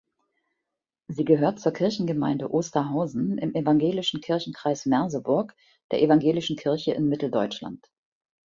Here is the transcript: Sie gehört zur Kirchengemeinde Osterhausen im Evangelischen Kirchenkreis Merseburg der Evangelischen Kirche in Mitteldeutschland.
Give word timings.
Sie 1.09 1.25
gehört 1.25 1.59
zur 1.59 1.73
Kirchengemeinde 1.73 2.51
Osterhausen 2.51 3.37
im 3.37 3.53
Evangelischen 3.53 4.19
Kirchenkreis 4.19 4.87
Merseburg 4.87 5.55
der 5.91 6.01
Evangelischen 6.01 6.55
Kirche 6.55 6.93
in 6.93 7.07
Mitteldeutschland. 7.07 7.87